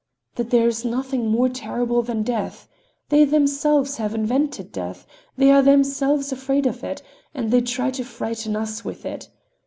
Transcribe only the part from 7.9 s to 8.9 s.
to frighten us